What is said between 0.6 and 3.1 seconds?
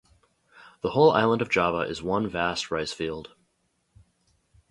The whole island of Java is one vast rice